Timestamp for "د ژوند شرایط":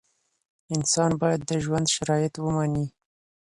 1.49-2.33